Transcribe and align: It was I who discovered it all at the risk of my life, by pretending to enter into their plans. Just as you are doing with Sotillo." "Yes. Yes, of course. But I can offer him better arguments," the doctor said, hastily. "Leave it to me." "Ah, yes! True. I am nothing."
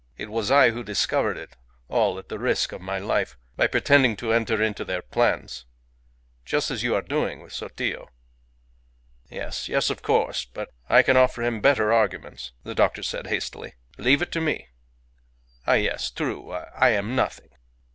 It 0.17 0.31
was 0.31 0.49
I 0.49 0.71
who 0.71 0.83
discovered 0.83 1.37
it 1.37 1.55
all 1.87 2.17
at 2.17 2.27
the 2.27 2.39
risk 2.39 2.71
of 2.71 2.81
my 2.81 2.97
life, 2.97 3.37
by 3.55 3.67
pretending 3.67 4.15
to 4.15 4.33
enter 4.33 4.59
into 4.59 4.83
their 4.83 5.03
plans. 5.03 5.65
Just 6.43 6.71
as 6.71 6.81
you 6.81 6.95
are 6.95 7.03
doing 7.03 7.39
with 7.39 7.53
Sotillo." 7.53 8.09
"Yes. 9.29 9.69
Yes, 9.69 9.91
of 9.91 10.01
course. 10.01 10.43
But 10.43 10.71
I 10.89 11.03
can 11.03 11.17
offer 11.17 11.43
him 11.43 11.61
better 11.61 11.93
arguments," 11.93 12.51
the 12.63 12.73
doctor 12.73 13.03
said, 13.03 13.27
hastily. 13.27 13.75
"Leave 13.99 14.23
it 14.23 14.31
to 14.31 14.41
me." 14.41 14.69
"Ah, 15.67 15.73
yes! 15.73 16.09
True. 16.09 16.49
I 16.51 16.89
am 16.89 17.15
nothing." 17.15 17.49